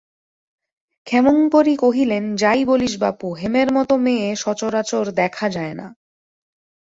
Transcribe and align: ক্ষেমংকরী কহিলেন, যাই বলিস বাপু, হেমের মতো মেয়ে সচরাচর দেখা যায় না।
ক্ষেমংকরী 1.07 1.75
কহিলেন, 1.75 2.23
যাই 2.35 2.61
বলিস 2.65 2.93
বাপু, 2.97 3.27
হেমের 3.33 3.69
মতো 3.73 3.93
মেয়ে 3.97 4.27
সচরাচর 4.35 5.05
দেখা 5.11 5.47
যায় 5.49 5.73
না। 5.73 5.87